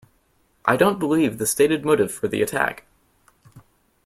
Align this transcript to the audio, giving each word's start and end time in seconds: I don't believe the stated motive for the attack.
I 0.65 0.77
don't 0.77 0.97
believe 0.97 1.37
the 1.37 1.45
stated 1.45 1.85
motive 1.85 2.11
for 2.11 2.27
the 2.27 2.41
attack. 2.41 2.85